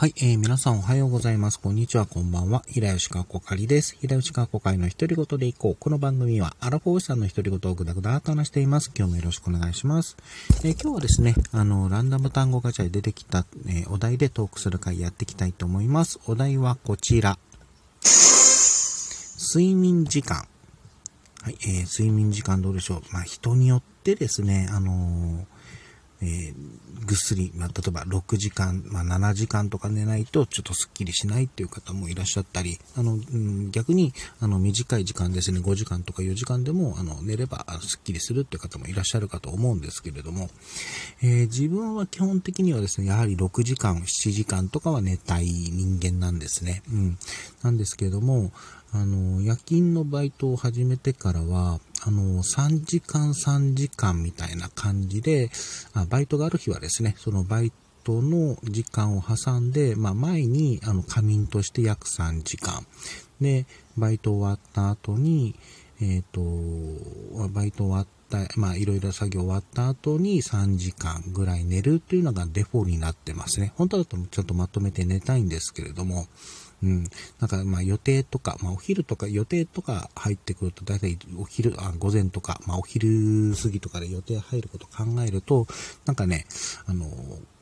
[0.00, 1.58] はい、えー、皆さんおはようございます。
[1.58, 2.62] こんにちは、こんばんは。
[2.68, 3.96] 平吉川こかりです。
[4.00, 5.76] 平吉川こかりの独り言でいこう。
[5.76, 8.92] この番組は、アラフォーさんの独り言をぐだぐだと話しています。
[8.96, 10.16] 今日もよろしくお願いします。
[10.62, 16.20] えー、今日はですね、あの、ランダム単語ガチャで出てきた、えー、お題でトークする回やっていきたいと思います。
[16.28, 17.36] お題はこちら。
[19.52, 20.46] 睡眠時間。
[21.42, 23.02] はい、えー、睡眠時間どうでしょう。
[23.10, 25.44] まあ、人によってですね、あのー、
[27.18, 40.48] すり、まあ、例えば6時間、まあ、7時間とか寝ないとちょっとスッキリしないっていう方もいらっしゃったり、あの、うん、逆に、あの、短い時間ですね、5時間とか4時間でも、あの、寝ればスッキリするっていう方もいらっしゃるかと思うんですけれども、
[41.22, 46.82] えー、自分は基本的にはですね、やはり6時間、7時間とかは寝たい人間なんですね。
[46.90, 47.18] うん。
[47.62, 48.52] なんですけれども、
[48.92, 55.50] あの、夜勤のバイトを始めてからは、あの、3時間3時間みたいな感じで、
[55.94, 57.72] あバイトがある日はですね、そのバイ
[58.04, 62.86] トの時間を挟んで、まあ、前に、あの、仮眠として約3時間。
[63.40, 65.54] で、バイト終わった後に、
[66.00, 73.72] えっ、ー、と、バイト終わった、まあ、いろいろ作業終わった後に3時間ぐらい寝るっていうのがデフォになってますね。
[73.76, 76.26] 本当だとちょっとまとめて寝たいんですけれども、
[76.82, 77.04] うん。
[77.40, 85.66] なんか、まあ予定とか、まあお昼とか予定とか入ってくると、だいたいお昼、あ、午前とか、まあお昼過ぎとかで予定入ること考えると、
[86.06, 86.46] なんかね、
[86.86, 87.06] あの、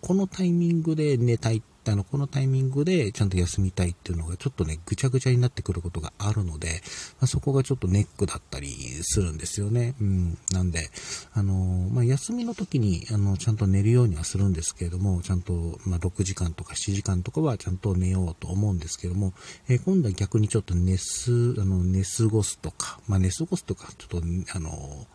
[0.00, 1.62] このタイミングで寝たいっ
[1.92, 6.82] あの、このタイミングでちゃんと休みたいっていうのがちょっとね、ぐちゃぐちゃになってくることがあるので、
[7.20, 8.68] まあ、そこがちょっとネックだったり
[9.02, 9.94] するんですよね。
[10.00, 10.38] うん。
[10.52, 10.90] なんで、
[11.32, 11.54] あの
[11.90, 19.32] まあ、休みの時に、あの、ちゃんと寝るようにはするんですけれども、ちゃんと、まあ、6時間とか7時間とかはちゃんと寝ようと思うんですけども、
[19.68, 24.22] えー、今度は逆にちょっと寝す、あの、寝過ごすとか、まあ、寝過ごすとか、ちょっと、
[24.54, 25.06] あの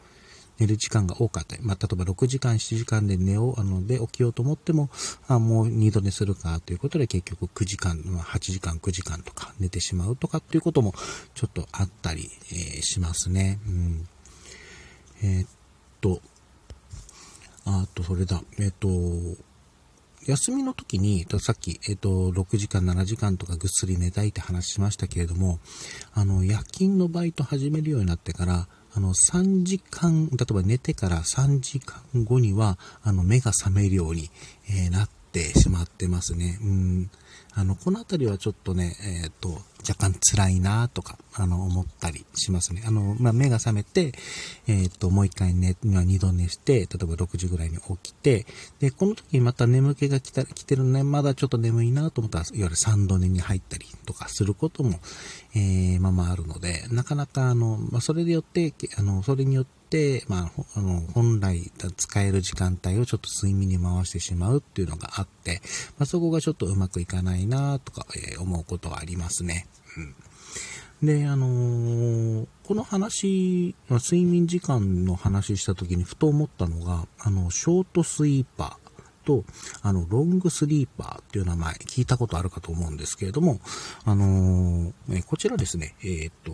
[0.59, 4.89] 寝る時間が多かったり、まあ、例えば6時間、7時間で寝よう、あの、で起きようと思っても、
[5.27, 10.93] あもう2度寝するかということで結局9時間、まあ、8時間、9時間とか寝てしまうとかっていうことも
[11.33, 13.59] ちょっとあったり、えー、しますね。
[13.67, 14.07] うん。
[15.21, 15.49] えー、っ
[16.01, 16.21] と、
[17.65, 18.41] あと、それだ。
[18.57, 19.49] えー、っと、
[20.25, 25.59] 休みの時に、さっき、えっ、と、6時間、7時間とかぐっすり寝たいって話しましたけれども、
[26.13, 28.67] あの、夜勤のバイト始めるようになってから、
[28.99, 34.29] あの、3時間、例えば寝てから3時間後には、あの、目が覚めるように、
[34.67, 36.59] えー、なってしまってますね。
[36.61, 37.09] うん。
[37.53, 42.83] あの、このあたりはちょっとね、えっ、ー、と、若干辛いなとか、あの、思ったりしますね。
[42.85, 44.13] あの、まあ、目が覚めて、
[44.67, 48.45] えっ、と、もう一回寝、二度寝して、例えば6時ぐらいに起きて、
[48.79, 54.99] で、この時にまた眠気が来た、来てるね、まだちょっと眠いなと思ったら、いわゆる3度寝に入ったりとかすることも、
[55.55, 65.61] えー、まあまああるので、なかなか、あの、まあ、それでよって、あの、それによって、、まあ、あの、本来使える時間帯をちょっと睡眠に回してしまうっていうのがあって、
[65.97, 69.67] まあ、そこがちょっとうまくいかないなとか、えー、思うことはありますね。
[69.97, 70.15] うん。
[71.01, 79.45] で、あのー、この話、睡眠時間の話した時にふと思ったのが、あの、ショートスイーパーと、
[79.81, 83.61] あの、ロングスリーパーっていう名前、聞いたことあるかと思うんですけれども、
[84.03, 86.53] あのー、こちらですね、えー、っと、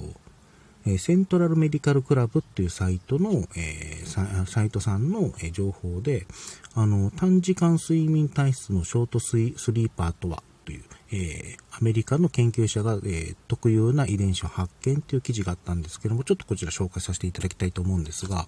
[0.99, 6.27] セントラルメディカルクラブっていうサイトの、えー、サイトさんの、情報で、
[6.75, 18.47] あの、短時間睡眠体質のショートスリーパーとはという、えー、アメリカの研究者が、えー、特有な遺伝子を発見という記事があったんですけども、ちょっとこちら紹介させていただきたいと思うんですが、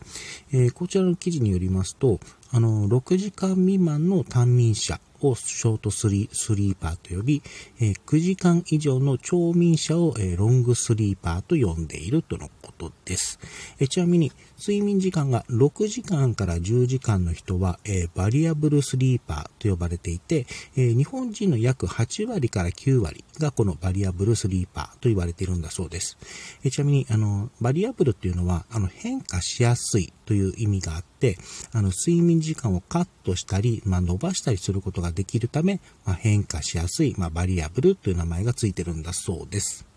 [0.52, 2.20] えー、こちらの記事によりますと、
[2.52, 7.44] あの、6時間未満の短眠者をショートスリーパーと呼び、
[7.80, 13.40] え9時間以上の長眠者を、えロングスリーパーと呼んでいるとのことです。
[13.80, 20.46] えちなみに、睡眠時間が6時間から10時間の人は、えバリアブルスリーパーと呼ばれていて、
[20.76, 26.18] え日本人の約8割から9割がこのバリアブルスリーパーと言われているんだそうです。
[26.64, 31.38] えちなみに、あの、バリアブルっていうのは、あの、変化しやすいという意味があって、
[31.72, 39.88] あの、睡眠時間をカットしたり、まあ、伸ばしたりすることができるため、まあ、変化しやすい、まあ、バリアブルという名前がついてるんだそうです。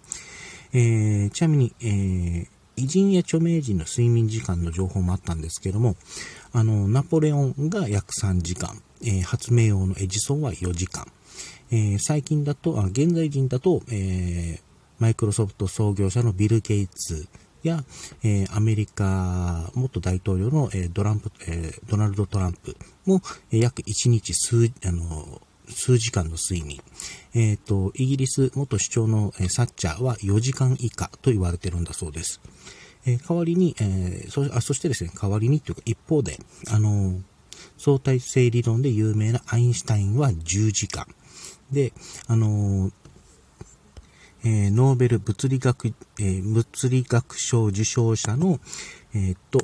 [0.72, 2.46] えー、ちなみに、えー、
[2.76, 5.96] 偉人や著名人の睡眠時間の情報もあったんですけども、
[6.52, 11.06] あの、ナポレオンが約3時間、えー、発明王のエジソンは4時間、
[11.72, 14.62] えー、最近だと、あ現在人だと、えー、
[15.00, 17.26] マイクロソフト創業者のビル・ゲイツ
[17.68, 17.84] や、
[18.22, 22.76] えー、アメリカ元大統領の、えー、ドランプ、えー、ドナルド・トランプ
[23.06, 23.20] も、
[23.52, 26.80] え、約1日数、あの数時間の睡眠。
[27.34, 32.40] えっ、と、イギリス元首相の、え、サッチャーは4時間以下と言われてるんだそうです。
[33.06, 37.20] え、代わりに、え、そあそしてですね、代わりにというか一方で、あの
[37.78, 41.06] 相対性理論で有名なアインシュタインは10時間。
[41.70, 41.92] で、
[42.26, 42.90] あの
[44.44, 45.88] えー、ノーベル物理学、
[46.18, 48.60] えー、物理学賞受賞者の、
[49.14, 49.60] えー、っと、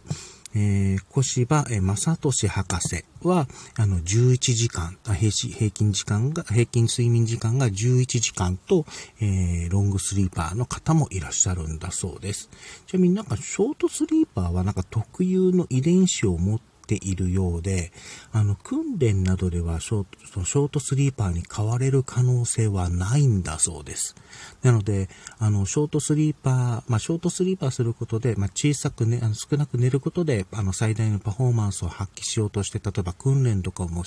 [0.54, 3.46] えー、小柴正俊博士は、
[3.76, 8.86] あの、11時間、平平均時間が、平均睡眠時間が11時間と、
[9.20, 12.48] えー、ロングスリーパーの方もいらっしゃるんだそうです。
[12.86, 17.92] ちなみになんか、ショートスリーパーはなんか特有の遺伝子を持ってているようで、
[18.32, 24.14] あの、訓練などではショート、ショートスリーパーに変われる可能性はないんだそうです。
[24.62, 34.04] なので、あの、ショートスリーパー、まあ、ショートスリーパーすることで、まあ、小さくね、あの少なく寝ることで、あの、最大のパフォーマンスを発揮しようとして、例えば訓練とかも、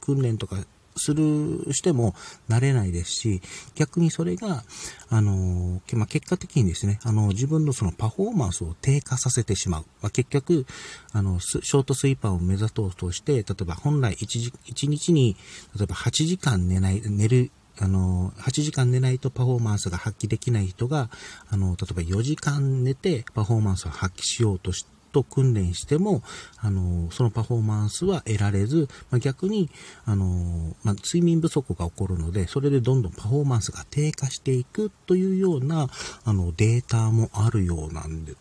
[0.00, 0.56] 訓練とか
[0.96, 2.14] する、しても
[2.48, 3.42] 慣れないですし、
[3.74, 4.64] 逆にそれが、
[5.08, 9.84] あの、まあ、結果的にですね、あの、自分のそのパフォーマンスを低下させてしまう。
[10.02, 10.66] まあ、結局、
[11.12, 15.36] あの、ショートスイーパーを目指そうとして、例えば本来 1, 1日に、
[15.76, 21.08] 例えば8時間寝ない、寝るあの、8時間寝ないとパフォーマンスが発揮できない人が、
[21.48, 26.22] あの、例えば4時間寝てパフォーマンスを発揮しようとして、と訓練しても、
[26.58, 29.70] あの、そのパフォーマンスは得られず、まあ、逆に、
[30.04, 35.88] あの、まあ、睡眠不足が起こるので、それでどんどんパフォーマンスが低下していくというような、
[36.24, 38.34] あの、データもあるようなんで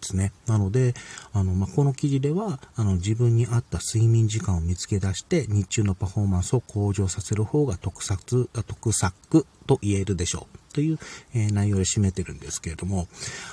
[0.00, 0.32] すね。
[0.46, 0.94] なので、
[1.32, 10.61] あの、まあ、この記事では、あの、自分に合った睡眠時間を見つけ出して、日中のパフォーマンスを向上させる方が得策、得策と言えるでしょう。
[10.72, 10.98] という、
[11.34, 13.08] え、内容で占めてるんですけれども、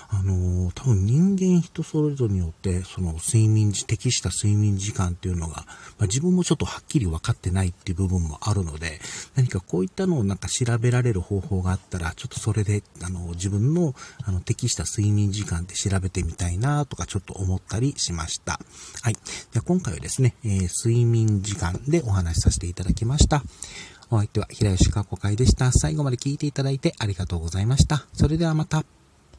[0.10, 5.66] あの、多分人間人それぞれによって、その睡眠時、適した睡眠時間っていうのが、
[5.98, 9.00] まあ、自分もちょっとはっきり分かってないっていう部分もあるので、
[9.36, 13.94] 何かこういったのをなんか調べられる方法があったら、ちょっとそれで、あの、自分の、
[14.24, 18.60] あの、適した睡眠時間って調べてみたいなとかちょっと思ったりしました。
[19.02, 19.14] はい。
[19.14, 23.44] では今回はですね、えー、睡眠時間でお話しさせていただきました。
[24.12, 25.72] お相手は平吉かこ会でした。
[25.72, 28.06] 最後まで聞いていただいてありがとうございました。
[28.14, 28.84] それではまた。